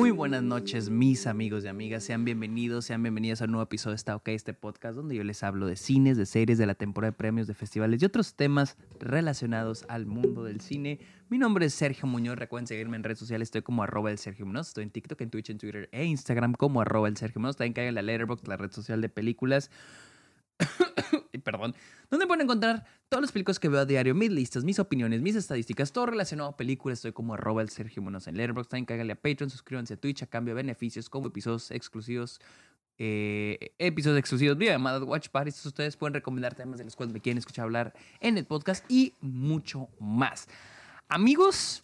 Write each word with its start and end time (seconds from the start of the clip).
Muy 0.00 0.12
buenas 0.12 0.42
noches, 0.42 0.88
mis 0.88 1.26
amigos 1.26 1.62
y 1.62 1.68
amigas. 1.68 2.04
Sean 2.04 2.24
bienvenidos, 2.24 2.86
sean 2.86 3.02
bienvenidos 3.02 3.42
a 3.42 3.44
un 3.44 3.50
nuevo 3.50 3.64
episodio 3.64 3.92
de 3.92 3.96
Está 3.96 4.16
OK, 4.16 4.28
este 4.28 4.54
podcast 4.54 4.96
donde 4.96 5.14
yo 5.14 5.22
les 5.24 5.42
hablo 5.42 5.66
de 5.66 5.76
cines, 5.76 6.16
de 6.16 6.24
series, 6.24 6.56
de 6.56 6.64
la 6.64 6.74
temporada 6.74 7.10
de 7.10 7.18
premios, 7.18 7.46
de 7.46 7.52
festivales 7.52 8.00
y 8.00 8.06
otros 8.06 8.34
temas 8.34 8.78
relacionados 8.98 9.84
al 9.88 10.06
mundo 10.06 10.42
del 10.42 10.62
cine. 10.62 11.00
Mi 11.28 11.36
nombre 11.36 11.66
es 11.66 11.74
Sergio 11.74 12.08
Muñoz. 12.08 12.38
Recuerden 12.38 12.66
seguirme 12.66 12.96
en 12.96 13.04
redes 13.04 13.18
sociales. 13.18 13.48
Estoy 13.48 13.60
como 13.60 13.82
arroba 13.82 14.10
el 14.10 14.16
Sergio 14.16 14.46
Muñoz. 14.46 14.68
Estoy 14.68 14.84
en 14.84 14.90
TikTok, 14.90 15.20
en 15.20 15.28
Twitch, 15.28 15.50
en 15.50 15.58
Twitter 15.58 15.90
e 15.92 16.06
Instagram 16.06 16.54
como 16.54 16.80
arroba 16.80 17.06
el 17.06 17.18
Sergio 17.18 17.38
Muñoz. 17.38 17.58
También 17.58 17.74
caigan 17.74 17.94
la 17.94 18.00
Letterboxd, 18.00 18.48
la 18.48 18.56
red 18.56 18.72
social 18.72 19.02
de 19.02 19.10
películas. 19.10 19.70
perdón, 21.44 21.74
donde 22.10 22.26
pueden 22.26 22.42
encontrar 22.42 22.84
todas 23.08 23.22
las 23.22 23.32
películas 23.32 23.58
que 23.58 23.68
veo 23.68 23.80
a 23.80 23.84
diario, 23.84 24.14
mis 24.14 24.30
listas, 24.30 24.64
mis 24.64 24.78
opiniones, 24.78 25.20
mis 25.20 25.36
estadísticas, 25.36 25.92
todo 25.92 26.06
relacionado 26.06 26.50
a 26.50 26.56
películas. 26.56 26.98
Estoy 26.98 27.12
como 27.12 27.34
arroba 27.34 27.62
el 27.62 27.70
Sergio 27.70 28.02
Monos 28.02 28.26
en 28.28 28.36
Letterboxd. 28.36 28.68
También 28.68 29.10
a 29.10 29.14
Patreon, 29.14 29.50
suscríbanse 29.50 29.94
a 29.94 29.96
Twitch 29.96 30.22
a 30.22 30.26
cambio 30.26 30.54
de 30.54 30.62
beneficios 30.62 31.08
como 31.08 31.28
episodios 31.28 31.70
exclusivos. 31.70 32.40
Eh, 33.02 33.72
episodios 33.78 34.18
exclusivos, 34.18 34.58
vía 34.58 34.72
llamadas 34.72 35.02
Watch 35.02 35.28
Parties. 35.28 35.64
Ustedes 35.64 35.96
pueden 35.96 36.14
recomendar 36.14 36.54
temas 36.54 36.78
de 36.78 36.84
los 36.84 36.96
cuales 36.96 37.14
me 37.14 37.20
quieren 37.20 37.38
escuchar 37.38 37.64
hablar 37.64 37.94
en 38.20 38.36
el 38.36 38.44
podcast 38.44 38.84
y 38.90 39.14
mucho 39.20 39.88
más. 39.98 40.48
Amigos, 41.08 41.82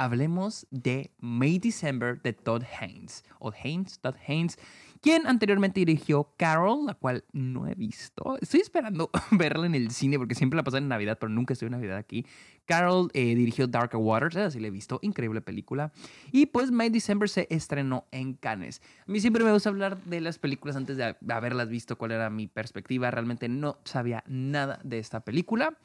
hablemos 0.00 0.66
de 0.70 1.10
May 1.18 1.58
December 1.58 2.20
de 2.22 2.32
Todd 2.32 2.62
Haynes. 2.80 3.22
O 3.38 3.52
Haynes, 3.52 3.98
Todd 4.00 4.14
Haynes 4.26 4.58
quien 5.00 5.26
anteriormente 5.26 5.80
dirigió 5.80 6.34
Carol, 6.36 6.86
la 6.86 6.94
cual 6.94 7.24
no 7.32 7.66
he 7.66 7.74
visto. 7.74 8.36
Estoy 8.40 8.60
esperando 8.60 9.10
verla 9.30 9.66
en 9.66 9.74
el 9.74 9.90
cine 9.90 10.18
porque 10.18 10.34
siempre 10.34 10.56
la 10.58 10.62
pasan 10.62 10.84
en 10.84 10.88
Navidad, 10.88 11.18
pero 11.18 11.30
nunca 11.30 11.54
estoy 11.54 11.66
en 11.66 11.72
Navidad 11.72 11.96
aquí. 11.96 12.26
Carol 12.66 13.10
eh, 13.14 13.34
dirigió 13.34 13.66
Darker 13.66 13.98
Waters, 13.98 14.36
así 14.36 14.60
la 14.60 14.68
he 14.68 14.70
visto, 14.70 14.98
increíble 15.02 15.40
película. 15.40 15.92
Y 16.32 16.46
pues 16.46 16.70
May 16.70 16.90
December 16.90 17.28
se 17.28 17.46
estrenó 17.50 18.06
en 18.10 18.34
Cannes. 18.34 18.82
A 19.06 19.10
mí 19.10 19.20
siempre 19.20 19.42
me 19.42 19.52
gusta 19.52 19.70
hablar 19.70 20.04
de 20.04 20.20
las 20.20 20.38
películas 20.38 20.76
antes 20.76 20.96
de 20.96 21.16
haberlas 21.30 21.68
visto, 21.68 21.96
cuál 21.96 22.12
era 22.12 22.28
mi 22.28 22.46
perspectiva. 22.46 23.10
Realmente 23.10 23.48
no 23.48 23.78
sabía 23.84 24.22
nada 24.26 24.80
de 24.84 24.98
esta 24.98 25.20
película. 25.20 25.78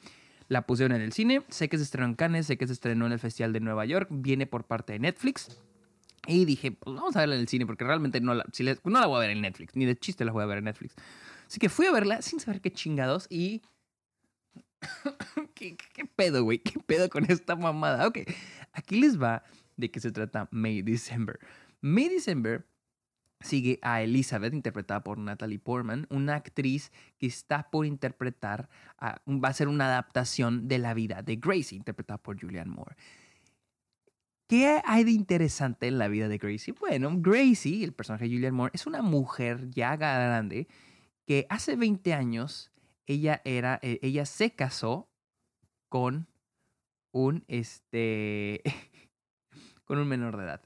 La 0.48 0.62
pusieron 0.62 0.94
en 0.96 1.02
el 1.02 1.12
cine, 1.12 1.42
sé 1.48 1.68
que 1.68 1.76
se 1.76 1.82
estrenó 1.82 2.06
en 2.06 2.14
Cannes, 2.14 2.46
sé 2.46 2.56
que 2.56 2.66
se 2.66 2.72
estrenó 2.72 3.06
en 3.06 3.12
el 3.12 3.18
Festival 3.18 3.52
de 3.52 3.60
Nueva 3.60 3.84
York, 3.84 4.08
viene 4.10 4.46
por 4.46 4.64
parte 4.64 4.92
de 4.92 5.00
Netflix. 5.00 5.60
Y 6.26 6.44
dije, 6.44 6.72
pues 6.72 6.96
vamos 6.96 7.16
a 7.16 7.20
verla 7.20 7.36
en 7.36 7.40
el 7.40 7.48
cine, 7.48 7.66
porque 7.66 7.84
realmente 7.84 8.20
no 8.20 8.34
la, 8.34 8.44
no 8.84 9.00
la 9.00 9.06
voy 9.06 9.16
a 9.16 9.20
ver 9.20 9.30
en 9.30 9.42
Netflix, 9.42 9.76
ni 9.76 9.84
de 9.84 9.96
chiste 9.96 10.24
la 10.24 10.32
voy 10.32 10.42
a 10.42 10.46
ver 10.46 10.58
en 10.58 10.64
Netflix. 10.64 10.94
Así 11.46 11.58
que 11.58 11.68
fui 11.68 11.86
a 11.86 11.92
verla 11.92 12.22
sin 12.22 12.40
saber 12.40 12.60
qué 12.60 12.72
chingados 12.72 13.26
y... 13.30 13.62
¿Qué, 15.54 15.76
pedo, 16.14 16.44
güey? 16.44 16.58
¿Qué 16.58 16.78
pedo 16.80 17.08
con 17.08 17.30
esta 17.30 17.56
mamada? 17.56 18.06
Ok, 18.06 18.18
aquí 18.72 19.00
les 19.00 19.20
va 19.20 19.42
de 19.76 19.90
qué 19.90 20.00
se 20.00 20.12
trata 20.12 20.48
May 20.50 20.82
December. 20.82 21.38
May 21.80 22.08
December 22.08 22.66
sigue 23.40 23.78
a 23.82 24.02
Elizabeth, 24.02 24.54
interpretada 24.54 25.02
por 25.02 25.18
Natalie 25.18 25.58
Portman, 25.58 26.06
una 26.10 26.36
actriz 26.36 26.92
que 27.18 27.26
está 27.26 27.70
por 27.70 27.86
interpretar, 27.86 28.68
va 29.00 29.48
a 29.48 29.52
ser 29.52 29.68
una 29.68 29.86
adaptación 29.86 30.68
de 30.68 30.78
la 30.78 30.94
vida 30.94 31.22
de 31.22 31.36
Gracie, 31.36 31.76
interpretada 31.76 32.18
por 32.18 32.40
Julianne 32.40 32.72
Moore. 32.72 32.96
¿Qué 34.48 34.80
hay 34.84 35.04
de 35.04 35.10
interesante 35.10 35.88
en 35.88 35.98
la 35.98 36.08
vida 36.08 36.28
de 36.28 36.38
Gracie? 36.38 36.72
Bueno, 36.78 37.10
Gracie, 37.16 37.84
el 37.84 37.92
personaje 37.92 38.24
de 38.24 38.34
Julianne 38.34 38.56
Moore, 38.56 38.72
es 38.74 38.86
una 38.86 39.02
mujer 39.02 39.68
ya 39.70 39.96
grande 39.96 40.68
que 41.26 41.46
hace 41.50 41.76
20 41.76 42.14
años 42.14 42.70
ella 43.06 43.42
era, 43.44 43.78
eh, 43.82 43.98
ella 44.02 44.24
se 44.24 44.54
casó 44.54 45.08
con 45.88 46.28
un, 47.12 47.44
este, 47.48 48.62
con 49.84 49.98
un 49.98 50.08
menor 50.08 50.36
de 50.36 50.44
edad. 50.44 50.62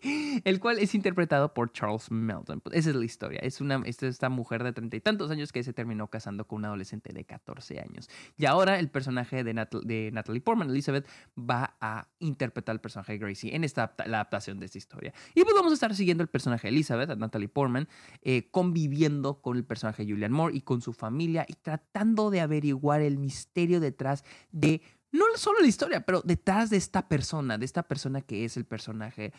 el 0.44 0.60
cual 0.60 0.78
es 0.78 0.94
interpretado 0.94 1.54
por 1.54 1.72
Charles 1.72 2.10
Melton. 2.10 2.60
Pues, 2.60 2.76
esa 2.76 2.90
es 2.90 2.96
la 2.96 3.04
historia. 3.04 3.40
Es 3.42 3.60
una, 3.60 3.82
esta 3.84 4.28
mujer 4.28 4.62
de 4.62 4.72
treinta 4.72 4.96
y 4.96 5.00
tantos 5.00 5.30
años 5.30 5.52
que 5.52 5.62
se 5.62 5.72
terminó 5.72 6.08
casando 6.08 6.46
con 6.46 6.58
un 6.58 6.64
adolescente 6.66 7.12
de 7.12 7.24
14 7.24 7.80
años. 7.80 8.08
Y 8.36 8.46
ahora 8.46 8.78
el 8.78 8.88
personaje 8.88 9.44
de, 9.44 9.54
Natalie 9.54 10.40
Portman, 10.40 10.70
Elizabeth, 10.70 11.06
va 11.38 11.76
a 11.80 12.08
interpretar 12.18 12.74
el 12.74 12.80
personaje 12.80 13.12
de 13.12 13.18
Gracie 13.18 13.54
en 13.54 13.64
esta 13.64 13.94
la 14.06 14.18
adaptación 14.18 14.58
de 14.58 14.66
esta 14.66 14.78
historia. 14.78 15.12
Y 15.34 15.42
pues 15.42 15.54
vamos 15.54 15.72
a 15.72 15.74
estar 15.74 15.94
siguiendo 15.94 16.22
el 16.22 16.28
personaje 16.28 16.68
de 16.68 16.74
Elizabeth, 16.74 17.16
Natalie 17.16 17.48
Portman, 17.48 17.88
eh, 18.22 18.48
conviviendo 18.50 19.40
con 19.40 19.56
el 19.56 19.64
personaje 19.64 20.04
de 20.04 20.12
Julian 20.12 20.32
Moore 20.32 20.56
y 20.56 20.62
con 20.62 20.80
su 20.80 20.92
familia 20.92 21.44
y 21.48 21.54
tratando 21.54 22.30
de 22.30 22.40
averiguar 22.40 23.00
el 23.00 23.18
misterio 23.18 23.80
detrás 23.80 24.24
de 24.50 24.82
no 25.12 25.26
solo 25.36 25.60
la 25.60 25.66
historia, 25.66 26.04
pero 26.04 26.22
detrás 26.22 26.70
de 26.70 26.78
esta 26.78 27.06
persona, 27.08 27.58
de 27.58 27.66
esta 27.66 27.82
persona 27.82 28.22
que 28.22 28.44
es 28.44 28.56
el 28.56 28.64
personaje 28.64 29.32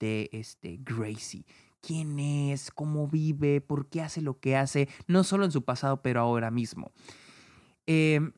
de 0.00 0.28
este 0.32 0.80
Gracie. 0.82 1.44
¿Quién 1.80 2.18
es? 2.18 2.70
¿Cómo 2.70 3.06
vive? 3.06 3.60
¿Por 3.60 3.88
qué 3.88 4.02
hace 4.02 4.20
lo 4.20 4.40
que 4.40 4.56
hace? 4.56 4.88
No 5.06 5.22
solo 5.24 5.44
en 5.44 5.52
su 5.52 5.64
pasado, 5.64 6.02
pero 6.02 6.20
ahora 6.20 6.50
mismo. 6.50 6.92
Em, 7.86 8.32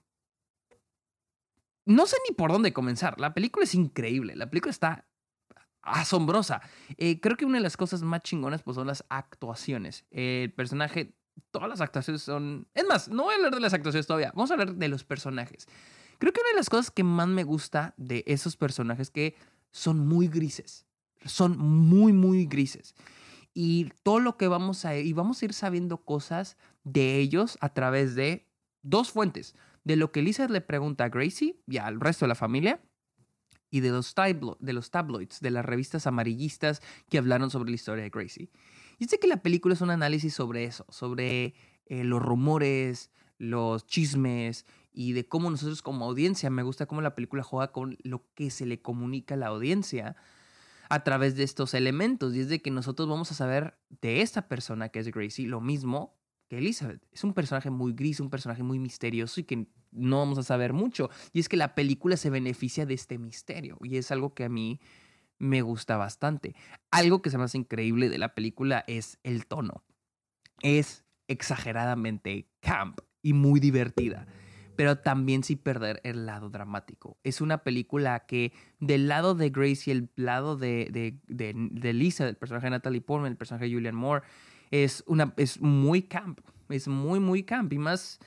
no 1.84 2.06
sé 2.06 2.16
ni 2.28 2.34
por 2.34 2.52
dónde 2.52 2.72
comenzar. 2.72 3.18
La 3.18 3.34
película 3.34 3.64
es 3.64 3.74
increíble. 3.74 4.36
La 4.36 4.48
película 4.48 4.70
está 4.70 5.08
asombrosa. 5.82 6.62
Eh, 6.96 7.20
creo 7.20 7.36
que 7.36 7.44
una 7.44 7.58
de 7.58 7.64
las 7.64 7.76
cosas 7.76 8.02
más 8.02 8.22
chingonas 8.22 8.62
pues, 8.62 8.76
son 8.76 8.86
las 8.86 9.04
actuaciones. 9.08 10.04
el 10.10 10.52
personaje, 10.52 11.16
todas 11.50 11.68
las 11.68 11.80
actuaciones 11.80 12.22
son... 12.22 12.68
Es 12.74 12.84
más, 12.86 13.08
no 13.08 13.24
voy 13.24 13.32
a 13.32 13.36
hablar 13.36 13.54
de 13.54 13.60
las 13.60 13.74
actuaciones 13.74 14.06
todavía. 14.06 14.32
Vamos 14.36 14.50
a 14.50 14.54
hablar 14.54 14.74
de 14.74 14.88
los 14.88 15.02
personajes. 15.02 15.66
Creo 16.18 16.32
que 16.32 16.40
una 16.40 16.50
de 16.50 16.56
las 16.56 16.70
cosas 16.70 16.92
que 16.92 17.02
más 17.02 17.26
me 17.26 17.42
gusta 17.42 17.94
de 17.96 18.22
esos 18.28 18.56
personajes 18.56 19.10
que 19.10 19.34
son 19.72 20.06
muy 20.06 20.28
grises 20.28 20.86
son 21.24 21.58
muy, 21.58 22.12
muy 22.12 22.46
grises. 22.46 22.94
Y 23.54 23.90
todo 24.02 24.20
lo 24.20 24.36
que 24.36 24.48
vamos 24.48 24.84
a 24.84 24.96
y 24.96 25.12
vamos 25.12 25.42
a 25.42 25.44
ir 25.44 25.52
sabiendo 25.52 25.98
cosas 25.98 26.56
de 26.84 27.18
ellos 27.18 27.58
a 27.60 27.68
través 27.74 28.14
de 28.14 28.48
dos 28.82 29.10
fuentes. 29.10 29.54
De 29.84 29.96
lo 29.96 30.12
que 30.12 30.20
Elizabeth 30.20 30.50
le 30.50 30.60
pregunta 30.60 31.04
a 31.04 31.08
Gracie 31.08 31.56
y 31.66 31.76
al 31.78 32.00
resto 32.00 32.24
de 32.24 32.28
la 32.28 32.34
familia. 32.34 32.80
Y 33.70 33.80
de 33.80 33.90
los, 33.90 34.14
de 34.60 34.72
los 34.74 34.90
tabloids, 34.90 35.40
de 35.40 35.50
las 35.50 35.64
revistas 35.64 36.06
amarillistas 36.06 36.82
que 37.08 37.16
hablaron 37.16 37.50
sobre 37.50 37.70
la 37.70 37.76
historia 37.76 38.04
de 38.04 38.10
Gracie. 38.10 38.50
Y 38.98 39.06
sé 39.06 39.18
que 39.18 39.26
la 39.26 39.42
película 39.42 39.74
es 39.74 39.80
un 39.80 39.90
análisis 39.90 40.34
sobre 40.34 40.64
eso, 40.64 40.84
sobre 40.90 41.54
eh, 41.86 42.04
los 42.04 42.20
rumores, 42.20 43.10
los 43.38 43.86
chismes 43.86 44.66
y 44.92 45.12
de 45.12 45.26
cómo 45.26 45.50
nosotros 45.50 45.82
como 45.82 46.04
audiencia, 46.04 46.50
me 46.50 46.62
gusta 46.62 46.86
cómo 46.86 47.00
la 47.00 47.14
película 47.14 47.42
juega 47.42 47.72
con 47.72 47.96
lo 48.02 48.24
que 48.34 48.50
se 48.50 48.66
le 48.66 48.80
comunica 48.80 49.34
a 49.34 49.38
la 49.38 49.46
audiencia 49.46 50.16
a 50.92 51.04
través 51.04 51.36
de 51.36 51.42
estos 51.42 51.72
elementos. 51.72 52.36
Y 52.36 52.40
es 52.40 52.50
de 52.50 52.60
que 52.60 52.70
nosotros 52.70 53.08
vamos 53.08 53.32
a 53.32 53.34
saber 53.34 53.78
de 54.02 54.20
esta 54.20 54.46
persona 54.46 54.90
que 54.90 54.98
es 54.98 55.08
Gracie 55.08 55.46
lo 55.46 55.62
mismo 55.62 56.18
que 56.48 56.58
Elizabeth. 56.58 57.02
Es 57.10 57.24
un 57.24 57.32
personaje 57.32 57.70
muy 57.70 57.94
gris, 57.94 58.20
un 58.20 58.28
personaje 58.28 58.62
muy 58.62 58.78
misterioso 58.78 59.40
y 59.40 59.44
que 59.44 59.68
no 59.90 60.18
vamos 60.18 60.36
a 60.36 60.42
saber 60.42 60.74
mucho. 60.74 61.08
Y 61.32 61.40
es 61.40 61.48
que 61.48 61.56
la 61.56 61.74
película 61.74 62.18
se 62.18 62.28
beneficia 62.28 62.84
de 62.84 62.92
este 62.92 63.16
misterio. 63.16 63.78
Y 63.82 63.96
es 63.96 64.10
algo 64.10 64.34
que 64.34 64.44
a 64.44 64.50
mí 64.50 64.82
me 65.38 65.62
gusta 65.62 65.96
bastante. 65.96 66.54
Algo 66.90 67.22
que 67.22 67.30
se 67.30 67.38
me 67.38 67.44
hace 67.44 67.56
increíble 67.56 68.10
de 68.10 68.18
la 68.18 68.34
película 68.34 68.84
es 68.86 69.18
el 69.22 69.46
tono. 69.46 69.84
Es 70.60 71.06
exageradamente 71.26 72.50
camp 72.60 73.00
y 73.22 73.32
muy 73.32 73.60
divertida 73.60 74.26
pero 74.82 74.98
también 74.98 75.44
sin 75.44 75.58
perder 75.58 76.00
el 76.02 76.26
lado 76.26 76.50
dramático. 76.50 77.16
Es 77.22 77.40
una 77.40 77.58
película 77.58 78.26
que 78.26 78.52
del 78.80 79.06
lado 79.06 79.36
de 79.36 79.50
Grace 79.50 79.82
y 79.86 79.90
el 79.92 80.10
lado 80.16 80.56
de, 80.56 80.88
de, 80.90 81.14
de, 81.28 81.92
Lisa, 81.92 82.28
el 82.28 82.34
personaje 82.34 82.66
de 82.66 82.70
Natalie 82.70 83.00
Portman, 83.00 83.30
el 83.30 83.36
personaje 83.36 83.66
de 83.66 83.74
Julian 83.74 83.94
Moore, 83.94 84.24
es, 84.72 85.04
una, 85.06 85.34
es 85.36 85.60
muy 85.60 86.02
camp, 86.02 86.40
es 86.68 86.88
muy, 86.88 87.20
muy 87.20 87.44
camp 87.44 87.72
y 87.72 87.78
más 87.78 88.18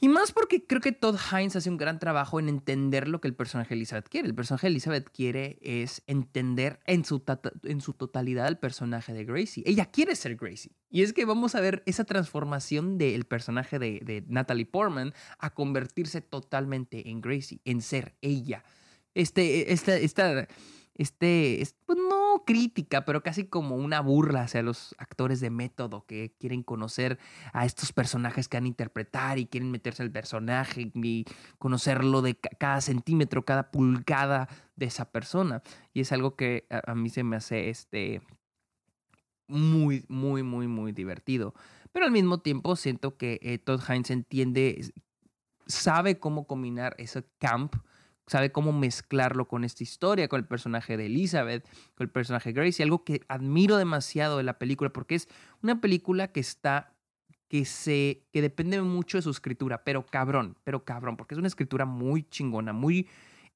y 0.00 0.08
más 0.08 0.32
porque 0.32 0.64
creo 0.64 0.80
que 0.80 0.92
Todd 0.92 1.18
Hines 1.30 1.56
hace 1.56 1.68
un 1.68 1.76
gran 1.76 1.98
trabajo 1.98 2.40
en 2.40 2.48
entender 2.48 3.06
lo 3.06 3.20
que 3.20 3.28
el 3.28 3.34
personaje 3.34 3.74
Elizabeth 3.74 4.08
quiere. 4.08 4.28
El 4.28 4.34
personaje 4.34 4.68
Elizabeth 4.68 5.10
quiere 5.10 5.58
es 5.60 6.02
entender 6.06 6.80
en 6.86 7.04
su, 7.04 7.22
en 7.64 7.80
su 7.80 7.92
totalidad 7.92 8.48
el 8.48 8.58
personaje 8.58 9.12
de 9.12 9.24
Gracie. 9.24 9.62
Ella 9.66 9.86
quiere 9.86 10.16
ser 10.16 10.36
Gracie. 10.36 10.72
Y 10.88 11.02
es 11.02 11.12
que 11.12 11.24
vamos 11.24 11.54
a 11.54 11.60
ver 11.60 11.82
esa 11.86 12.04
transformación 12.04 12.98
del 12.98 13.24
personaje 13.26 13.78
de, 13.78 14.00
de 14.02 14.24
Natalie 14.26 14.66
Portman 14.66 15.12
a 15.38 15.50
convertirse 15.50 16.20
totalmente 16.20 17.10
en 17.10 17.20
Gracie, 17.20 17.60
en 17.64 17.82
ser 17.82 18.16
ella. 18.22 18.64
Este, 19.14 19.72
esta, 19.72 19.96
esta 19.96 20.48
este, 21.00 21.66
pues 21.86 21.98
no 21.98 22.44
crítica, 22.44 23.06
pero 23.06 23.22
casi 23.22 23.46
como 23.46 23.76
una 23.76 24.02
burla 24.02 24.42
hacia 24.42 24.62
los 24.62 24.94
actores 24.98 25.40
de 25.40 25.48
método 25.48 26.04
que 26.04 26.34
quieren 26.38 26.62
conocer 26.62 27.18
a 27.54 27.64
estos 27.64 27.94
personajes 27.94 28.48
que 28.48 28.58
van 28.58 28.64
a 28.64 28.68
interpretar 28.68 29.38
y 29.38 29.46
quieren 29.46 29.70
meterse 29.70 30.02
al 30.02 30.10
personaje 30.10 30.92
y 30.94 31.24
conocerlo 31.56 32.20
de 32.20 32.34
cada 32.34 32.82
centímetro, 32.82 33.46
cada 33.46 33.70
pulgada 33.70 34.50
de 34.76 34.86
esa 34.86 35.10
persona. 35.10 35.62
Y 35.94 36.02
es 36.02 36.12
algo 36.12 36.36
que 36.36 36.66
a, 36.68 36.94
mí 36.94 37.08
se 37.08 37.24
me 37.24 37.36
hace 37.36 37.70
este, 37.70 38.20
muy, 39.48 40.04
muy, 40.06 40.42
muy, 40.42 40.68
muy 40.68 40.92
divertido. 40.92 41.54
Pero 41.92 42.04
al 42.04 42.12
mismo 42.12 42.40
tiempo 42.42 42.76
siento 42.76 43.16
que 43.16 43.40
eh, 43.40 43.56
Todd 43.56 43.80
Hines 43.88 44.10
entiende, 44.10 44.92
sabe 45.66 46.18
cómo 46.18 46.46
combinar 46.46 46.94
ese 46.98 47.24
camp 47.38 47.74
sabe 48.30 48.52
cómo 48.52 48.72
mezclarlo 48.72 49.48
con 49.48 49.64
esta 49.64 49.82
historia, 49.82 50.28
con 50.28 50.38
el 50.38 50.46
personaje 50.46 50.96
de 50.96 51.06
Elizabeth, 51.06 51.64
con 51.96 52.04
el 52.04 52.10
personaje 52.10 52.50
de 52.50 52.52
Gracie, 52.52 52.84
algo 52.84 53.02
que 53.02 53.22
admiro 53.28 53.76
demasiado 53.76 54.36
de 54.36 54.44
la 54.44 54.56
película, 54.56 54.92
porque 54.92 55.16
es 55.16 55.28
una 55.62 55.80
película 55.80 56.28
que 56.28 56.38
está 56.38 56.94
que 57.48 57.64
se 57.64 58.28
que 58.32 58.40
depende 58.40 58.80
mucho 58.82 59.18
de 59.18 59.22
su 59.22 59.30
escritura, 59.30 59.82
pero 59.82 60.06
cabrón, 60.06 60.56
pero 60.62 60.84
cabrón, 60.84 61.16
porque 61.16 61.34
es 61.34 61.38
una 61.38 61.48
escritura 61.48 61.84
muy 61.86 62.22
chingona, 62.22 62.72
muy 62.72 63.08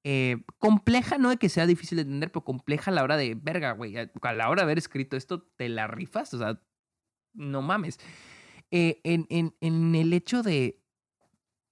eh, 0.02 0.42
compleja, 0.58 1.18
no 1.18 1.30
de 1.30 1.36
que 1.36 1.48
sea 1.48 1.66
difícil 1.66 1.96
de 1.96 2.02
entender, 2.02 2.32
pero 2.32 2.44
compleja 2.44 2.90
a 2.90 2.94
la 2.94 3.04
hora 3.04 3.16
de, 3.16 3.36
verga, 3.36 3.72
güey, 3.72 3.96
a 3.96 4.32
la 4.32 4.50
hora 4.50 4.62
de 4.62 4.64
haber 4.64 4.78
escrito 4.78 5.16
esto, 5.16 5.42
te 5.56 5.68
la 5.68 5.86
rifas, 5.86 6.34
o 6.34 6.38
sea, 6.38 6.60
no 7.32 7.62
mames. 7.62 8.00
Eh, 8.72 9.00
en, 9.04 9.26
en, 9.30 9.54
en 9.60 9.94
el 9.94 10.12
hecho 10.12 10.42
de 10.42 10.83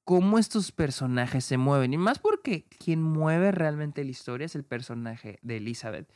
cómo 0.05 0.39
estos 0.39 0.73
personajes 0.73 1.45
se 1.45 1.59
mueven, 1.59 1.95
y 1.95 1.99
más 1.99 2.19
porque 2.19 2.67
quien 2.79 3.03
mueve 3.03 3.53
realmente 3.53 4.05
la 4.05 4.11
historia 4.11 4.47
es 4.47 4.55
el 4.55 4.65
personaje 4.65 5.39
de 5.43 5.59
Elizabeth. 5.59 6.13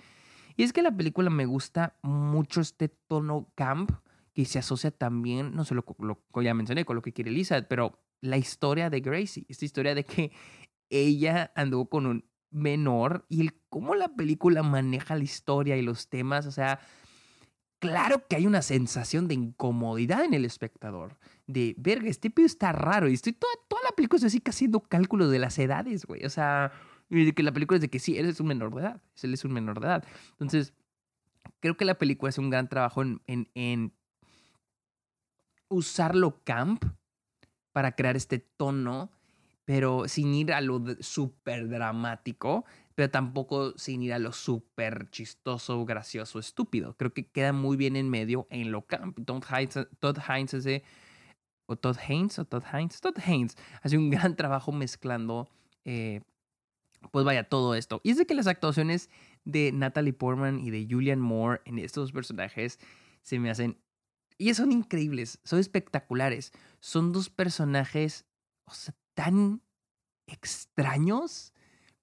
Y 0.57 0.63
es 0.63 0.73
que 0.73 0.83
la 0.83 0.97
película 0.97 1.31
me 1.31 1.47
gusta 1.47 1.97
mucho 2.03 2.61
este 2.61 2.89
tono 2.89 3.53
camp, 3.55 3.91
que 4.33 4.45
se 4.45 4.59
asocia 4.59 4.91
también, 4.91 5.55
no 5.55 5.65
sé 5.65 5.75
lo, 5.75 5.85
lo 5.99 6.43
ya 6.43 6.55
mencioné, 6.55 6.85
con 6.85 6.97
lo 6.97 7.03
que 7.03 7.13
quiere 7.13 7.31
Elizabeth, 7.31 7.69
pero 7.69 7.99
la 8.21 8.37
historia 8.37 8.91
de 8.91 9.01
Gracie, 9.01 9.47
esta 9.49 9.65
historia 9.65 9.95
de 9.95 10.05
que 10.05 10.33
ella 10.91 11.53
anduvo 11.55 11.89
con 11.89 12.07
un 12.07 12.25
menor 12.51 13.27
y 13.29 13.43
el 13.43 13.55
cómo 13.69 13.95
la 13.95 14.09
película 14.09 14.63
maneja 14.63 15.17
la 15.17 15.25
historia 15.25 15.77
y 15.77 15.83
los 15.83 16.09
temas, 16.09 16.47
o 16.47 16.53
sea, 16.53 16.81
claro 17.91 18.27
que 18.29 18.37
hay 18.37 18.47
una 18.47 18.63
sensación 18.63 19.29
de 19.29 19.35
incomodidad 19.35 20.25
en 20.25 20.35
el 20.35 20.45
espectador, 20.45 21.17
de, 21.47 21.75
verga, 21.79 22.09
este 22.09 22.31
pido 22.31 22.47
está 22.47 22.73
raro 22.73 23.09
y 23.09 23.15
estoy 23.15 23.33
toda, 23.33 23.53
toda 23.69 23.83
la 23.83 23.95
película 23.97 24.25
así 24.25 24.43
haciendo 24.45 24.81
cálculos 24.81 25.31
de 25.31 25.39
las 25.39 25.59
edades, 25.59 26.05
güey, 26.05 26.25
o 26.25 26.31
sea, 26.31 26.73
que 27.09 27.43
la 27.43 27.53
película 27.53 27.77
es 27.77 27.83
de 27.83 27.89
que 27.89 27.99
sí, 27.99 28.19
él 28.19 28.27
es 28.27 28.41
un 28.41 28.49
menor 28.49 28.75
de 28.75 28.83
edad, 28.83 29.01
él 29.23 29.35
es 29.35 29.45
un 29.45 29.53
menor 29.53 29.81
de 29.81 29.87
edad. 29.87 30.05
Entonces, 30.33 30.75
creo 31.61 31.77
que 31.77 31.85
la 31.85 31.99
película 31.99 32.31
hace 32.31 32.41
un 32.41 32.51
gran 32.51 32.69
trabajo 32.69 33.03
en, 33.03 33.21
en, 33.27 33.49
en 33.55 33.93
usarlo 35.69 36.43
camp 36.45 36.85
para 37.73 37.93
crear 37.93 38.17
este 38.17 38.39
tono, 38.39 39.11
pero 39.65 40.09
sin 40.09 40.35
ir 40.35 40.53
a 40.53 40.61
lo 40.61 40.83
súper 41.01 41.69
dramático, 41.69 42.65
pero 42.97 43.11
tampoco 43.11 43.77
sin 43.77 44.03
ir 44.03 44.15
a 44.15 44.19
lo 44.19 44.33
súper 44.33 45.11
chistoso, 45.11 45.85
gracioso, 45.85 46.39
estúpido. 46.39 46.97
Creo 46.97 47.13
que 47.13 47.31
queda 47.31 47.53
muy 47.53 47.77
bien 47.77 47.95
en 47.95 48.09
medio 48.09 48.47
en 48.51 48.73
lo 48.73 48.87
camp. 48.87 49.19
Todd 49.27 49.45
Haynes, 49.49 49.87
Todd 50.01 50.19
Haynes 50.27 50.55
hace, 50.55 50.83
o 51.67 51.77
Todd 51.77 51.99
Haynes, 52.09 52.39
o 52.39 52.47
Todd 52.47 52.65
Haynes, 52.73 53.01
Todd 53.01 53.19
Haynes 53.25 53.55
hace 53.83 53.99
un 53.99 54.09
gran 54.11 54.35
trabajo 54.35 54.73
mezclando, 54.73 55.47
eh, 55.85 56.23
pues 57.13 57.25
vaya, 57.27 57.45
todo 57.45 57.75
esto. 57.75 58.01
Y 58.03 58.11
es 58.11 58.17
de 58.17 58.27
que 58.27 58.35
las 58.35 58.47
actuaciones 58.47 59.11
de 59.45 59.73
Natalie 59.73 60.15
Portman 60.15 60.59
y 60.61 60.71
de 60.71 60.89
Julian 60.91 61.21
Moore 61.21 61.61
en 61.67 61.79
estos 61.79 62.13
personajes 62.13 62.81
se 63.21 63.39
me 63.39 63.51
hacen 63.51 63.79
y 64.39 64.53
son 64.55 64.73
increíbles, 64.73 65.39
son 65.45 65.59
espectaculares. 65.59 66.53
Son 66.81 67.13
dos 67.13 67.29
personajes 67.29 68.25
o 68.65 68.73
sea, 68.73 68.95
tan 69.15 69.61
extraños, 70.27 71.53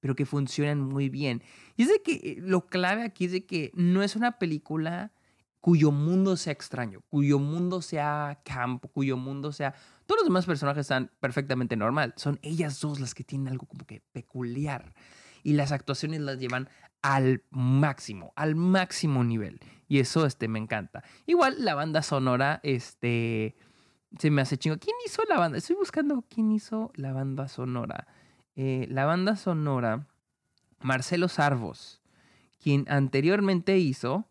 pero 0.03 0.17
que 0.17 0.25
funcionan 0.25 0.81
muy 0.81 1.07
bien. 1.07 1.41
Y 1.77 1.83
es 1.83 1.87
de 1.87 2.01
que 2.01 2.11
eh, 2.15 2.35
lo 2.41 2.65
clave 2.65 3.03
aquí 3.03 3.23
es 3.23 3.31
de 3.31 3.45
que 3.45 3.71
no 3.73 4.03
es 4.03 4.17
una 4.17 4.37
película 4.37 5.13
cuyo 5.61 5.93
mundo 5.93 6.35
sea 6.35 6.51
extraño, 6.51 7.03
cuyo 7.07 7.39
mundo 7.39 7.81
sea 7.81 8.41
campo, 8.43 8.89
cuyo 8.89 9.15
mundo 9.15 9.53
sea... 9.53 9.73
Todos 10.05 10.19
los 10.19 10.25
demás 10.25 10.45
personajes 10.45 10.81
están 10.81 11.09
perfectamente 11.21 11.77
normal. 11.77 12.13
Son 12.17 12.37
ellas 12.41 12.81
dos 12.81 12.99
las 12.99 13.15
que 13.15 13.23
tienen 13.23 13.47
algo 13.47 13.65
como 13.65 13.85
que 13.85 14.01
peculiar. 14.11 14.93
Y 15.41 15.53
las 15.53 15.71
actuaciones 15.71 16.19
las 16.19 16.37
llevan 16.37 16.67
al 17.01 17.45
máximo, 17.49 18.33
al 18.35 18.55
máximo 18.55 19.23
nivel. 19.23 19.61
Y 19.87 19.99
eso 19.99 20.25
este, 20.25 20.49
me 20.49 20.59
encanta. 20.59 21.05
Igual 21.27 21.63
la 21.63 21.75
banda 21.75 22.01
sonora, 22.01 22.59
este, 22.63 23.55
se 24.19 24.29
me 24.31 24.41
hace 24.41 24.57
chingo. 24.57 24.77
¿Quién 24.79 24.97
hizo 25.05 25.21
la 25.29 25.39
banda? 25.39 25.59
Estoy 25.59 25.77
buscando 25.77 26.25
quién 26.29 26.51
hizo 26.51 26.91
la 26.95 27.13
banda 27.13 27.47
sonora. 27.47 28.05
Eh, 28.55 28.87
la 28.89 29.05
banda 29.05 29.35
sonora, 29.35 30.07
Marcelo 30.79 31.27
Sarvos, 31.27 32.01
quien 32.59 32.85
anteriormente 32.87 33.77
hizo 33.77 34.27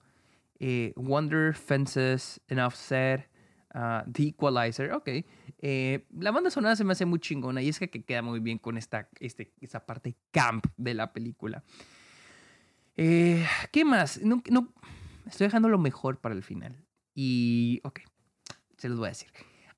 eh, 0.58 0.92
Wonder 0.96 1.54
Fences 1.54 2.40
and 2.48 2.60
Offset, 2.60 3.28
uh, 3.74 4.10
The 4.10 4.28
Equalizer. 4.28 4.92
Ok. 4.92 5.08
Eh, 5.58 6.06
la 6.18 6.30
banda 6.30 6.50
sonora 6.50 6.76
se 6.76 6.84
me 6.84 6.92
hace 6.92 7.04
muy 7.04 7.20
chingona 7.20 7.62
y 7.62 7.68
es 7.68 7.78
que, 7.78 7.88
queda 7.88 8.22
muy 8.22 8.40
bien 8.40 8.58
con 8.58 8.76
esta, 8.78 9.08
este, 9.20 9.52
esta 9.60 9.84
parte 9.84 10.16
camp 10.30 10.66
de 10.76 10.94
la 10.94 11.12
película. 11.12 11.62
Eh, 12.96 13.46
¿Qué 13.70 13.84
más? 13.84 14.20
No, 14.22 14.42
no, 14.50 14.72
estoy 15.26 15.46
dejando 15.46 15.68
lo 15.68 15.78
mejor 15.78 16.18
para 16.18 16.34
el 16.34 16.42
final. 16.42 16.76
Y, 17.14 17.80
ok, 17.84 18.00
se 18.76 18.88
los 18.88 18.98
voy 18.98 19.06
a 19.06 19.10
decir. 19.10 19.30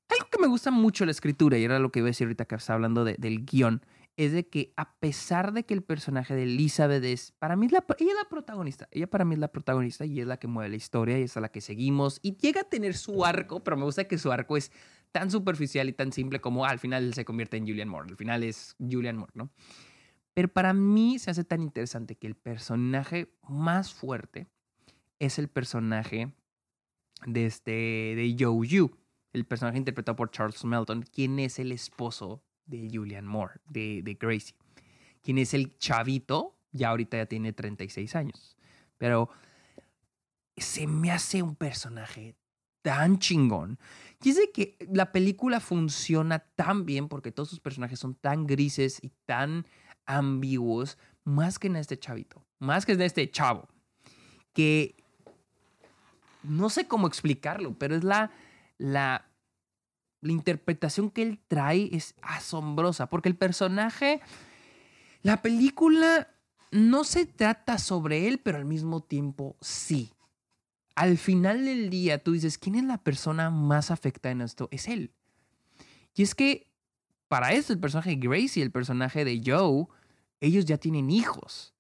Algo 0.09 0.29
que 0.31 0.39
me 0.39 0.47
gusta 0.47 0.71
mucho 0.71 1.05
la 1.05 1.11
escritura, 1.11 1.59
y 1.59 1.65
era 1.65 1.79
lo 1.79 1.91
que 1.91 2.01
iba 2.01 2.07
a 2.07 2.11
decir 2.11 2.27
ahorita 2.27 2.45
que 2.45 2.55
estaba 2.55 2.77
hablando 2.77 3.05
del 3.05 3.45
guion, 3.45 3.85
es 4.17 4.33
de 4.33 4.49
que 4.49 4.73
a 4.77 4.95
pesar 4.99 5.53
de 5.53 5.65
que 5.65 5.75
el 5.75 5.83
personaje 5.83 6.35
de 6.35 6.45
Elizabeth 6.45 7.03
es, 7.05 7.33
para 7.33 7.57
mí, 7.57 7.69
la, 7.69 7.85
ella 7.99 8.11
es 8.11 8.17
la 8.17 8.29
protagonista. 8.29 8.89
Ella 8.91 9.09
para 9.09 9.25
mí 9.25 9.35
es 9.35 9.41
la 9.41 9.51
protagonista 9.51 10.05
y 10.05 10.21
es 10.21 10.27
la 10.27 10.39
que 10.39 10.47
mueve 10.47 10.71
la 10.71 10.77
historia 10.77 11.19
y 11.19 11.23
es 11.23 11.37
a 11.37 11.41
la 11.41 11.51
que 11.51 11.61
seguimos. 11.61 12.21
Y 12.23 12.37
llega 12.37 12.63
a 12.63 12.65
tener 12.65 12.95
su 12.95 13.25
arco, 13.25 13.65
pero 13.65 13.77
me 13.77 13.85
gusta 13.85 14.05
que 14.05 14.19
su 14.19 14.31
arco 14.31 14.57
es 14.57 14.71
tan 15.11 15.31
superficial 15.31 15.89
y 15.89 15.93
tan 15.93 16.13
simple 16.13 16.41
como 16.41 16.65
al 16.65 16.79
final 16.79 17.15
se 17.15 17.25
convierte 17.25 17.57
en 17.57 17.67
Julian 17.67 17.89
Moore. 17.89 18.11
Al 18.11 18.17
final 18.17 18.43
es 18.45 18.77
Julian 18.79 19.17
Moore, 19.17 19.33
¿no? 19.35 19.51
Pero 20.33 20.49
para 20.49 20.73
mí 20.73 21.19
se 21.19 21.31
hace 21.31 21.45
tan 21.45 21.63
interesante 21.63 22.17
que 22.17 22.27
el 22.27 22.35
personaje 22.35 23.33
más 23.49 23.95
fuerte 23.95 24.49
es 25.19 25.39
el 25.39 25.49
personaje 25.49 26.33
de, 27.27 27.47
este, 27.47 27.71
de 27.71 28.35
Yu, 28.35 28.97
el 29.33 29.47
personaje 29.47 29.79
interpretado 29.79 30.17
por 30.17 30.31
Charles 30.31 30.65
Melton, 30.65 31.03
quien 31.03 31.39
es 31.39 31.59
el 31.59 31.73
esposo 31.73 32.43
de 32.67 32.89
Julian 32.93 33.27
Moore, 33.27 33.55
de, 33.69 34.03
de 34.03 34.15
Gracie, 34.15 34.57
quien 35.23 35.39
es 35.39 35.55
el 35.55 35.77
chavito, 35.79 36.57
ya 36.73 36.91
ahorita 36.91 37.17
ya 37.17 37.27
tiene 37.27 37.53
36 37.53 38.17
años, 38.17 38.57
pero 38.99 39.31
se 40.57 40.87
me 40.87 41.11
hace 41.11 41.43
un 41.43 41.57
personaje 41.57 42.37
tan 42.83 43.19
chingón. 43.19 43.79
Y 44.23 44.31
es 44.31 44.37
de 44.37 44.53
que 44.53 44.77
la 44.93 45.11
película 45.11 45.59
funciona 45.61 46.39
tan 46.39 46.85
bien 46.85 47.09
porque 47.09 47.33
todos 47.33 47.49
sus 47.49 47.61
personajes 47.61 47.99
son 47.99 48.15
tan 48.15 48.47
grises 48.47 48.99
y 49.03 49.11
tan 49.25 49.67
ambiguos 50.07 50.99
más 51.25 51.59
que 51.59 51.69
en 51.69 51.77
este 51.77 51.99
chavito, 51.99 52.45
más 52.59 52.85
que 52.85 52.93
en 52.93 53.01
este 53.01 53.31
chavo, 53.31 53.69
que 54.53 54.97
no 56.43 56.69
sé 56.69 56.87
cómo 56.87 57.07
explicarlo, 57.07 57.75
pero 57.79 57.97
es 57.97 58.05
la, 58.05 58.31
la, 58.77 59.27
la 60.25 60.33
interpretación 60.33 61.11
que 61.11 61.23
él 61.23 61.39
trae 61.49 61.91
es 61.93 62.15
asombrosa, 62.23 63.11
porque 63.11 63.29
el 63.29 63.37
personaje, 63.37 64.23
la 65.23 65.43
película 65.43 66.29
no 66.71 67.05
se 67.05 67.27
trata 67.27 67.77
sobre 67.77 68.27
él, 68.27 68.39
pero 68.39 68.57
al 68.57 68.65
mismo 68.65 69.03
tiempo 69.03 69.55
sí. 69.61 70.15
Al 70.95 71.19
final 71.19 71.67
del 71.67 71.91
día 71.91 72.25
tú 72.25 72.33
dices, 72.33 72.57
¿quién 72.57 72.77
es 72.77 72.85
la 72.85 72.97
persona 72.97 73.51
más 73.51 73.91
afectada 73.91 74.33
en 74.33 74.41
esto? 74.41 74.69
Es 74.71 74.89
él. 74.89 75.13
Y 76.15 76.23
es 76.23 76.35
que 76.35 76.73
para 77.29 77.53
eso 77.53 77.75
el 77.75 77.81
personaje 77.81 78.11
de 78.11 78.17
Gracie, 78.17 78.63
el 78.63 78.73
personaje 78.73 79.27
de 79.27 79.43
Joe, 79.45 79.89
ellos 80.41 80.65
ya 80.65 80.79
tienen 80.79 81.11
hijos. 81.11 81.75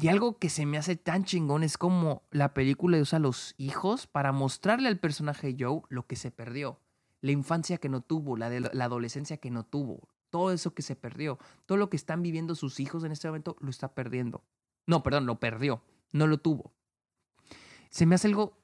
Y 0.00 0.06
algo 0.06 0.38
que 0.38 0.48
se 0.48 0.64
me 0.64 0.78
hace 0.78 0.94
tan 0.94 1.24
chingón 1.24 1.64
es 1.64 1.76
como 1.76 2.22
la 2.30 2.54
película 2.54 2.98
usa 2.98 3.16
a 3.16 3.20
los 3.20 3.56
hijos 3.58 4.06
para 4.06 4.30
mostrarle 4.30 4.86
al 4.88 5.00
personaje 5.00 5.52
de 5.52 5.64
Joe 5.64 5.82
lo 5.88 6.06
que 6.06 6.14
se 6.14 6.30
perdió. 6.30 6.80
La 7.20 7.32
infancia 7.32 7.78
que 7.78 7.88
no 7.88 8.00
tuvo, 8.00 8.36
la, 8.36 8.50
de, 8.50 8.60
la 8.60 8.84
adolescencia 8.84 9.38
que 9.38 9.50
no 9.50 9.64
tuvo, 9.64 10.08
todo 10.30 10.52
eso 10.52 10.74
que 10.74 10.82
se 10.82 10.96
perdió, 10.96 11.38
todo 11.66 11.78
lo 11.78 11.90
que 11.90 11.96
están 11.96 12.22
viviendo 12.22 12.54
sus 12.54 12.80
hijos 12.80 13.04
en 13.04 13.12
este 13.12 13.28
momento 13.28 13.56
lo 13.60 13.70
está 13.70 13.94
perdiendo. 13.94 14.44
No, 14.86 15.02
perdón, 15.02 15.26
lo 15.26 15.40
perdió, 15.40 15.82
no 16.12 16.26
lo 16.26 16.38
tuvo. 16.38 16.72
Se 17.90 18.06
me 18.06 18.14
hace 18.14 18.28
algo 18.28 18.58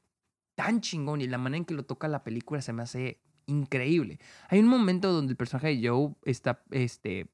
tan 0.55 0.81
chingón 0.81 1.21
y 1.21 1.27
la 1.27 1.39
manera 1.39 1.59
en 1.59 1.65
que 1.65 1.75
lo 1.75 1.85
toca 1.85 2.09
la 2.09 2.23
película 2.23 2.63
se 2.63 2.73
me 2.73 2.83
hace 2.83 3.21
increíble. 3.47 4.19
Hay 4.49 4.61
un 4.61 4.69
momento 4.69 5.13
donde 5.13 5.33
el 5.33 5.37
personaje 5.37 5.69
de 5.69 5.89
Joe 5.89 6.15
está, 6.25 6.63
este, 6.71 7.29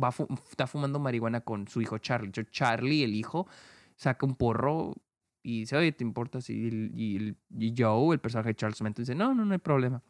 va 0.00 0.14
está 0.50 0.66
fumando 0.66 0.98
marihuana 0.98 1.42
con 1.42 1.68
su 1.68 1.80
hijo 1.80 1.98
Charlie. 1.98 2.32
Charlie, 2.50 3.04
el 3.04 3.14
hijo, 3.14 3.46
saca 3.96 4.26
un 4.26 4.34
porro 4.36 4.94
y 5.42 5.60
dice, 5.60 5.76
oye, 5.76 5.92
¿te 5.92 6.04
importa 6.04 6.40
si 6.40 6.54
y, 6.94 7.74
Joe, 7.76 8.14
el 8.14 8.20
personaje 8.20 8.50
de 8.50 8.54
Charles 8.54 8.80
Manson, 8.80 9.02
dice, 9.02 9.14
no, 9.14 9.34
no, 9.34 9.44
no 9.44 9.52
hay 9.52 9.58
problema. 9.58 10.02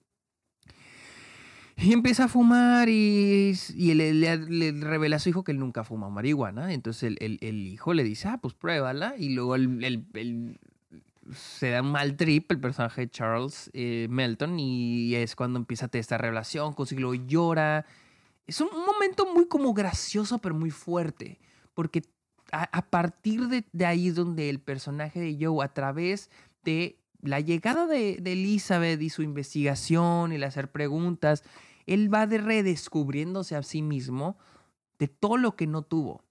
Y 1.77 1.93
empieza 1.93 2.25
a 2.25 2.29
fumar 2.29 2.89
y, 2.89 3.55
y 3.75 3.95
le, 3.95 4.15
le, 4.15 4.73
revela 4.73 5.17
a 5.17 5.19
su 5.19 5.31
hijo 5.31 5.43
que 5.43 5.53
él 5.53 5.59
nunca 5.59 5.85
fuma 5.85 6.09
marihuana. 6.11 6.73
Entonces 6.73 7.15
el, 7.19 7.39
el, 7.41 7.67
hijo 7.67 7.95
le 7.95 8.05
dice, 8.05 8.29
ah, 8.29 8.39
pues 8.41 8.55
pruébala. 8.55 9.15
Y 9.19 9.31
luego 9.31 9.57
el, 9.57 10.59
se 11.35 11.71
da 11.71 11.83
un 11.83 11.93
mal 11.93 12.17
trip 12.17 12.51
el 12.53 12.61
personaje 12.61 13.03
de 13.03 13.11
Charles 13.11 13.71
eh, 13.73 14.07
Melton 14.11 14.61
y 14.61 15.15
es 15.15 15.35
cuando 15.35 15.59
empieza 15.59 15.87
a 15.87 15.89
tener 15.89 16.03
esta 16.03 16.19
revelación, 16.19 16.75
consigo 16.75 17.15
llora 17.15 17.87
es 18.47 18.61
un 18.61 18.69
momento 18.87 19.33
muy 19.33 19.47
como 19.47 19.73
gracioso, 19.73 20.39
pero 20.39 20.55
muy 20.55 20.71
fuerte, 20.71 21.39
porque 21.75 22.03
a, 22.51 22.83
partir 22.91 23.49
de, 23.49 23.65
de, 23.73 23.87
ahí 23.87 24.09
es 24.09 24.15
donde 24.15 24.51
el 24.51 24.61
personaje 24.61 25.21
de 25.21 25.39
Joe, 25.41 25.65
a 25.65 25.73
través 25.73 26.31
de 26.65 26.99
la 27.23 27.41
llegada 27.41 27.87
de, 27.87 28.15
Elizabeth 28.25 29.01
y 29.01 29.09
su 29.09 29.23
investigación 29.23 30.33
y 30.33 30.35
el 30.35 30.45
hacer 30.45 30.71
preguntas, 30.71 31.45
él 31.87 32.13
va 32.13 32.27
de 32.27 32.39
redescubriéndose 32.39 33.57
a 33.57 33.63
sí 33.63 33.81
mismo 33.81 34.37
de 34.99 35.09
todo 35.09 35.37
lo 35.37 35.57
que 35.57 35.67
no 35.67 35.83
tuvo. 35.83 36.25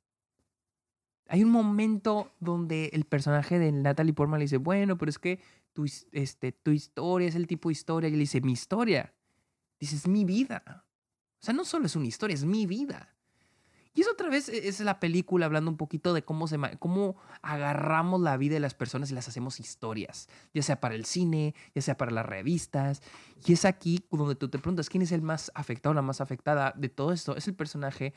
Hay 1.28 1.44
un 1.44 1.50
momento 1.50 2.32
donde 2.42 2.90
el 2.94 3.06
personaje 3.06 3.58
de 3.58 3.72
Natalie 3.72 4.14
Portman 4.14 4.40
le 4.40 4.46
dice, 4.46 4.58
bueno, 4.58 4.98
pero 4.98 5.10
es 5.10 5.18
que 5.18 5.40
tu, 5.72 5.86
este, 6.12 6.54
historia 6.66 7.30
es 7.30 7.36
el 7.36 7.48
tipo 7.48 7.70
de 7.70 7.74
historia. 7.74 8.10
Y 8.10 8.14
le 8.14 8.20
dice, 8.20 8.42
mi 8.42 8.52
historia. 8.52 9.14
Dice, 9.80 9.96
es 9.96 10.08
mi 10.08 10.26
vida. 10.26 10.86
O 11.40 11.46
sea, 11.46 11.54
no 11.54 11.64
solo 11.64 11.86
es 11.86 11.96
una 11.96 12.08
historia, 12.08 12.34
es 12.34 12.44
mi 12.44 12.66
vida. 12.66 13.16
Y 13.94 14.02
eso 14.02 14.12
otra 14.12 14.30
vez 14.30 14.48
e, 14.50 14.68
es 14.68 14.80
la 14.80 15.00
película 15.00 15.46
hablando 15.46 15.70
un 15.70 15.78
poquito 15.78 16.14
de 16.14 16.24
cómo, 16.24 16.48
se, 16.48 16.58
cómo 16.80 17.18
agarramos 17.42 18.22
la 18.22 18.38
vida 18.38 18.54
de 18.54 18.60
las 18.60 18.74
personas 18.74 19.12
y 19.12 19.14
las 19.14 19.28
hacemos 19.28 19.60
historias, 19.60 20.30
ya 20.54 20.64
sea 20.64 20.80
para 20.80 20.96
el 20.96 21.06
cine, 21.06 21.56
ya 21.76 21.82
sea 21.82 21.98
para 21.98 22.12
las 22.12 22.26
revistas. 22.26 23.02
Y 23.46 23.54
es 23.54 23.66
aquí 23.66 24.06
donde 24.12 24.36
tú 24.36 24.50
te 24.50 24.60
preguntas, 24.60 24.90
¿quién 24.90 25.04
es 25.04 25.12
el 25.12 25.22
más 25.22 25.52
afectado, 25.56 25.94
la 25.94 26.02
más 26.02 26.22
afectada 26.22 26.74
de 26.78 26.90
todo 26.90 27.12
esto? 27.12 27.36
Es 27.36 27.48
el 27.48 27.56
personaje 27.56 28.14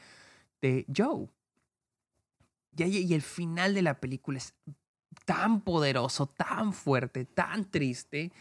de 0.61 0.87
Joe. 0.95 1.29
Y, 2.77 3.15
el 3.15 3.23
final 3.23 3.75
de 3.75 3.83
la 3.83 4.01
película 4.01 4.39
es 4.39 4.55
tan 5.25 5.61
poderoso, 5.61 6.27
tan 6.27 6.73
fuerte, 6.73 7.25
tan 7.25 7.71
triste, 7.71 8.33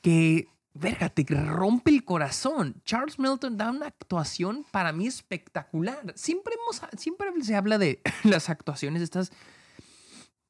que, 0.00 0.48
verga, 0.74 1.08
te 1.08 1.24
rompe 1.24 1.90
el 1.90 2.04
corazón. 2.04 2.82
Charles 2.84 3.18
Melton 3.18 3.56
da 3.56 3.70
una 3.70 3.86
actuación 3.86 4.66
para 4.70 4.92
mí 4.92 5.06
espectacular. 5.06 6.12
Siempre, 6.16 6.54
hemos, 6.54 6.82
siempre 6.98 7.28
se 7.42 7.54
habla 7.54 7.78
de 7.78 8.02
las 8.24 8.50
actuaciones 8.50 9.02
estas 9.02 9.32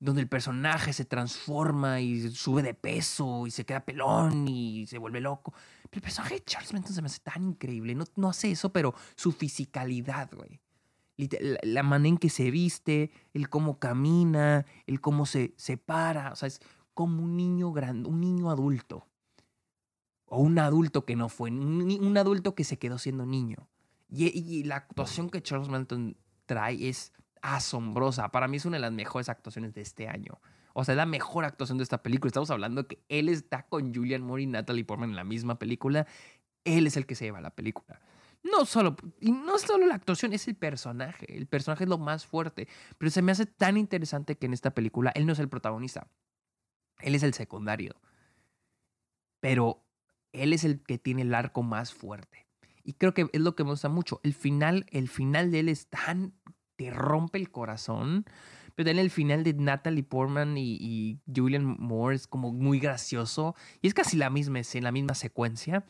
donde 0.01 0.21
el 0.21 0.29
personaje 0.29 0.93
se 0.93 1.05
transforma 1.05 2.01
y 2.01 2.31
sube 2.31 2.63
de 2.63 2.75
peso 2.75 3.47
y 3.47 3.51
se 3.51 3.65
queda 3.65 3.87
pelón 3.87 4.49
y 4.49 4.87
se 4.87 4.99
vuelve 4.99 5.21
loco. 5.21 5.55
Pero 5.85 5.99
el 5.99 6.03
personaje 6.03 6.35
de 6.35 6.45
Charles 6.45 6.73
Melton 6.73 6.95
se 6.95 7.01
me 7.01 7.07
hace 7.07 7.21
tan 7.21 7.43
increíble. 7.43 7.95
No, 7.95 8.05
no 8.17 8.29
hace 8.29 8.51
eso, 8.51 8.73
pero 8.73 8.95
su 9.15 9.33
fisicalidad, 9.33 10.31
güey 10.35 10.61
la 11.17 11.83
manera 11.83 12.09
en 12.09 12.19
que 12.19 12.31
se 12.31 12.51
viste, 12.51 13.11
el 13.33 13.49
cómo 13.49 13.79
camina, 13.79 14.67
el 14.87 15.01
cómo 15.01 15.27
se 15.27 15.55
separa, 15.57 16.33
o 16.33 16.37
sea, 16.37 16.49
es 16.49 16.61
como 16.93 17.23
un 17.23 17.37
niño 17.37 17.73
grande, 17.73 18.09
un 18.09 18.21
niño 18.21 18.51
adulto. 18.51 19.07
O 20.27 20.39
un 20.39 20.59
adulto 20.59 21.05
que 21.05 21.17
no 21.17 21.29
fue, 21.29 21.51
un, 21.51 22.17
adulto 22.17 22.55
que 22.55 22.65
se 22.65 22.79
quedó 22.79 22.99
siendo 22.99 23.27
niño. 23.27 23.69
Y, 24.09 24.65
la 24.65 24.77
actuación 24.77 25.29
que 25.29 25.43
Charles 25.43 25.69
Melton 25.69 26.17
trae 26.47 26.89
es 26.89 27.13
asombrosa. 27.43 28.31
Para 28.31 28.49
mí 28.49 28.57
es 28.57 28.65
una 28.65 28.77
de 28.77 28.83
las 28.83 28.93
mejores 28.93 29.29
actuaciones 29.29 29.75
de 29.75 29.83
este 29.83 30.09
año. 30.09 30.41
O 30.73 30.85
sea, 30.85 30.95
la 30.95 31.07
mejor 31.07 31.45
actuación 31.45 31.79
de 31.79 31.85
esta 31.85 32.03
película. 32.03 32.29
Estamos 32.29 32.51
hablando 32.51 32.87
que 32.87 33.05
él 33.09 33.29
está 33.29 33.67
con 33.67 33.95
Julian 33.95 34.23
Moore 34.23 34.43
y 34.43 34.47
Natalie 34.47 34.85
Portman 34.85 35.11
en 35.11 35.17
la 35.17 35.25
misma 35.25 35.59
película. 35.59 36.07
Él 36.65 36.87
es 36.87 36.97
el 36.97 37.07
que 37.07 37.15
se 37.15 37.27
lleva 37.27 37.41
la 37.41 37.51
película. 37.51 38.01
No 38.43 38.67
solo, 38.67 38.97
y 39.21 39.33
no 39.33 39.59
solo 39.59 39.87
la 39.87 39.95
actuación, 39.95 40.33
es 40.33 40.47
el 40.49 40.55
personaje. 40.55 41.35
El 41.35 41.47
personaje 41.47 41.85
es 41.85 41.91
lo 41.91 41.97
más 41.99 42.27
fuerte. 42.27 42.69
Pero 42.99 43.11
se 43.11 43.23
me 43.23 43.33
hace 43.33 43.47
tan 43.47 43.77
interesante 43.77 44.37
que 44.37 44.47
en 44.47 44.53
esta 44.53 44.73
película 44.73 45.13
él 45.15 45.27
no 45.27 45.33
es 45.33 45.39
el 45.39 45.49
protagonista. 45.49 46.09
Él 47.01 47.15
es 47.15 47.23
el 47.23 47.35
secundario. 47.35 47.95
Pero 49.41 49.84
él 50.35 50.53
es 50.53 50.65
el 50.65 50.83
que 50.83 50.99
tiene 50.99 51.23
el 51.23 51.35
arco 51.35 51.63
más 51.63 51.95
fuerte. 51.95 52.47
Y 52.83 52.95
creo 52.95 53.15
que 53.15 53.29
es 53.33 53.41
lo 53.41 53.57
que 53.57 53.65
me 53.65 53.71
gusta 53.71 53.89
mucho. 53.89 54.21
El 54.23 54.35
final, 54.35 54.87
el 54.91 55.09
final 55.09 55.51
de 55.51 55.61
él 55.61 55.69
es 55.69 55.89
tan. 55.89 56.35
te 56.77 56.91
rompe 56.91 57.39
el 57.39 57.51
corazón. 57.51 58.27
Pero 58.75 58.91
en 58.91 58.99
el 58.99 59.11
final 59.11 59.45
de 59.45 59.55
Natalie 59.55 60.03
Portman 60.03 60.57
y, 60.59 61.21
Julian 61.35 61.77
Moore 61.79 62.17
es 62.17 62.27
como 62.27 62.53
muy 62.53 62.81
gracioso. 62.81 63.55
Y 63.81 63.87
es 63.87 63.95
casi 63.95 64.17
la 64.17 64.31
misma 64.31 64.61
escena, 64.61 64.89
la 64.89 64.93
misma 64.93 65.15
secuencia. 65.15 65.85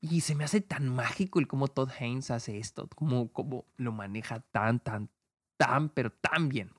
Y 0.00 0.20
se 0.20 0.34
me 0.34 0.44
hace 0.44 0.60
tan 0.60 0.88
mágico 0.88 1.40
el 1.40 1.48
cómo 1.48 1.68
Todd 1.68 1.90
Haynes 1.98 2.30
hace 2.30 2.58
esto, 2.58 2.88
cómo, 2.94 3.32
cómo 3.32 3.66
lo 3.76 3.92
maneja 3.92 4.40
tan, 4.40 4.80
tan, 4.80 5.08
tan, 5.56 5.88
pero 5.88 6.10
tan 6.10 6.48
bien. 6.48 6.70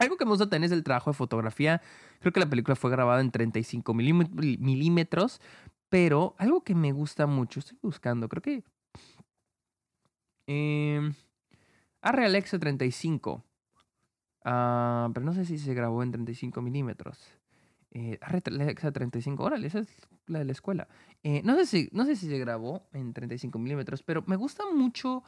Algo 0.00 0.16
que 0.16 0.24
me 0.24 0.30
gusta 0.30 0.48
también 0.48 0.64
es 0.64 0.72
el 0.72 0.82
trabajo 0.82 1.10
de 1.10 1.14
fotografía. 1.14 1.82
Creo 2.20 2.32
que 2.32 2.40
la 2.40 2.48
película 2.48 2.74
fue 2.74 2.90
grabada 2.90 3.20
en 3.20 3.30
35 3.30 3.92
milímetros, 3.94 5.40
pero 5.90 6.34
algo 6.38 6.62
que 6.62 6.74
me 6.74 6.92
gusta 6.92 7.26
mucho, 7.26 7.60
estoy 7.60 7.78
buscando, 7.82 8.28
creo 8.28 8.42
que... 8.42 8.64
Eh, 10.46 11.12
Arre 12.00 12.24
Alexa 12.24 12.58
35. 12.58 13.44
pero 14.42 15.20
no 15.20 15.34
sé 15.34 15.44
si 15.44 15.58
se 15.58 15.74
grabó 15.74 16.02
en 16.02 16.12
35 16.12 16.62
milímetros. 16.62 17.18
Eh, 17.92 18.18
Alexa 18.20 18.92
35, 18.92 19.42
órale, 19.42 19.66
esa 19.66 19.80
es 19.80 19.88
la 20.26 20.38
de 20.38 20.44
la 20.44 20.52
escuela. 20.52 20.88
Eh, 21.24 21.42
no, 21.44 21.56
sé 21.56 21.66
si, 21.66 21.88
no 21.92 22.04
sé 22.04 22.16
si 22.16 22.28
se 22.28 22.38
grabó 22.38 22.88
en 22.92 23.12
35 23.12 23.58
milímetros, 23.58 24.02
pero 24.02 24.22
me 24.26 24.36
gusta 24.36 24.62
mucho 24.72 25.24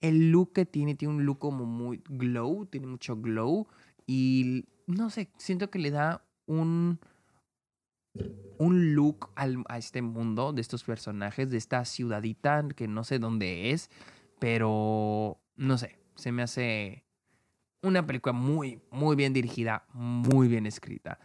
el 0.00 0.30
look 0.30 0.52
que 0.52 0.64
tiene. 0.64 0.94
Tiene 0.94 1.14
un 1.14 1.26
look 1.26 1.40
como 1.40 1.66
muy 1.66 2.02
glow, 2.08 2.66
tiene 2.66 2.86
mucho 2.86 3.16
glow. 3.16 3.66
Y 4.06 4.64
no 4.86 5.10
sé, 5.10 5.30
siento 5.38 5.70
que 5.70 5.78
le 5.78 5.90
da 5.90 6.24
un, 6.46 7.00
un 8.58 8.94
look 8.94 9.30
al, 9.34 9.64
a 9.68 9.78
este 9.78 10.02
mundo 10.02 10.52
de 10.52 10.60
estos 10.60 10.84
personajes, 10.84 11.50
de 11.50 11.58
esta 11.58 11.84
ciudadita 11.84 12.64
que 12.74 12.88
no 12.88 13.04
sé 13.04 13.18
dónde 13.18 13.70
es, 13.70 13.90
pero 14.38 15.40
no 15.56 15.78
sé, 15.78 15.98
se 16.14 16.32
me 16.32 16.42
hace 16.42 17.04
una 17.82 18.06
película 18.06 18.32
muy, 18.32 18.80
muy 18.90 19.16
bien 19.16 19.32
dirigida, 19.32 19.84
muy 19.92 20.48
bien 20.48 20.66
escrita. 20.66 21.18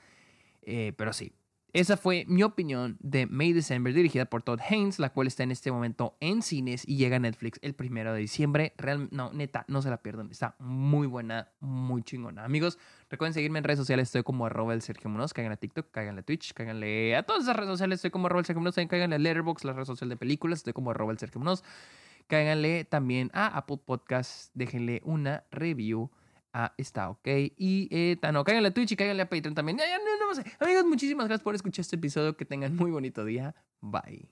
Eh, 0.61 0.93
pero 0.97 1.13
sí, 1.13 1.33
esa 1.71 1.97
fue 1.97 2.25
mi 2.27 2.41
opinión 2.41 2.97
de 2.99 3.27
May 3.27 3.53
December, 3.53 3.93
dirigida 3.93 4.25
por 4.25 4.41
Todd 4.41 4.59
Haynes, 4.67 4.97
la 4.97 5.11
cual 5.11 5.27
está 5.27 5.43
en 5.43 5.51
este 5.51 5.71
momento 5.71 6.17
en 6.19 6.41
cines 6.41 6.83
y 6.87 6.97
llega 6.97 7.17
a 7.17 7.19
Netflix 7.19 7.59
el 7.61 7.75
primero 7.75 8.11
de 8.11 8.19
diciembre. 8.19 8.73
Real, 8.77 9.07
no, 9.11 9.31
neta, 9.33 9.65
no 9.67 9.83
se 9.83 9.91
la 9.91 9.97
pierdan. 9.97 10.31
Está 10.31 10.55
muy 10.57 11.05
buena, 11.05 11.49
muy 11.59 12.01
chingona. 12.01 12.43
Amigos, 12.43 12.79
recuerden 13.09 13.35
seguirme 13.35 13.59
en 13.59 13.65
redes 13.65 13.77
sociales. 13.77 14.07
Estoy 14.07 14.23
como 14.23 14.47
arroba 14.47 14.73
el 14.73 14.81
Sergio 14.81 15.11
Munoz. 15.11 15.31
Caigan 15.31 15.51
a 15.51 15.57
TikTok, 15.57 15.91
caigan 15.91 16.17
a 16.17 16.23
Twitch, 16.23 16.53
cáiganle 16.53 17.15
a 17.15 17.21
todas 17.23 17.43
esas 17.43 17.55
redes 17.55 17.69
sociales. 17.69 17.97
Estoy 17.97 18.09
como 18.09 18.25
arroba 18.25 18.39
el 18.39 18.45
Sergio 18.47 18.61
Munoz. 18.61 18.75
Cáiganle 18.75 19.15
a 19.15 19.19
Letterboxd, 19.19 19.65
la 19.65 19.73
red 19.73 19.85
social 19.85 20.09
de 20.09 20.17
películas. 20.17 20.59
Estoy 20.59 20.73
como 20.73 20.89
arroba 20.89 21.11
el 21.11 21.19
Sergio 21.19 21.37
Munoz. 21.37 21.63
Cáiganle 22.25 22.83
también 22.85 23.29
a 23.33 23.45
Apple 23.45 23.77
Podcasts. 23.85 24.49
Déjenle 24.55 25.01
una 25.05 25.43
review 25.51 26.09
Ah, 26.53 26.73
está 26.77 27.09
ok. 27.09 27.27
Y 27.57 27.87
eh, 27.91 28.17
no, 28.33 28.43
cáiganle 28.43 28.69
a 28.69 28.73
Twitch 28.73 28.91
y 28.91 28.95
cáiganle 28.95 29.23
a 29.23 29.29
Patreon 29.29 29.55
también. 29.55 29.77
Ya, 29.77 29.85
no, 29.97 30.27
no, 30.27 30.35
sé. 30.35 30.43
Amigos, 30.59 30.85
muchísimas 30.85 31.27
gracias 31.27 31.43
por 31.43 31.55
escuchar 31.55 31.81
este 31.81 31.95
episodio. 31.95 32.35
Que 32.35 32.45
tengan 32.45 32.75
muy 32.75 32.91
bonito 32.91 33.23
día. 33.23 33.55
Bye. 33.81 34.29